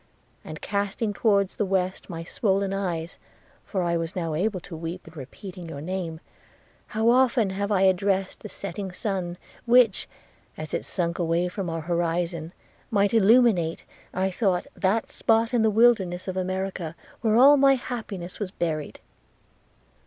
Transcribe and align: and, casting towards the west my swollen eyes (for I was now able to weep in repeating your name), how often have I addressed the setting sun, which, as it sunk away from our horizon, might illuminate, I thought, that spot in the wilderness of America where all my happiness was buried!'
and, 0.43 0.61
casting 0.63 1.13
towards 1.13 1.55
the 1.57 1.63
west 1.63 2.09
my 2.09 2.23
swollen 2.23 2.73
eyes 2.73 3.19
(for 3.63 3.83
I 3.83 3.97
was 3.97 4.15
now 4.15 4.33
able 4.33 4.59
to 4.61 4.75
weep 4.75 5.07
in 5.07 5.13
repeating 5.13 5.69
your 5.69 5.79
name), 5.79 6.19
how 6.87 7.11
often 7.11 7.51
have 7.51 7.71
I 7.71 7.81
addressed 7.81 8.39
the 8.39 8.49
setting 8.49 8.91
sun, 8.91 9.37
which, 9.67 10.09
as 10.57 10.73
it 10.73 10.87
sunk 10.87 11.19
away 11.19 11.49
from 11.49 11.69
our 11.69 11.81
horizon, 11.81 12.51
might 12.89 13.13
illuminate, 13.13 13.83
I 14.11 14.31
thought, 14.31 14.65
that 14.75 15.11
spot 15.11 15.53
in 15.53 15.61
the 15.61 15.69
wilderness 15.69 16.27
of 16.27 16.35
America 16.35 16.95
where 17.21 17.35
all 17.35 17.55
my 17.55 17.75
happiness 17.75 18.39
was 18.39 18.49
buried!' 18.49 18.99